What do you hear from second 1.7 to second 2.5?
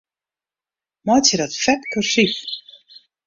kursyf.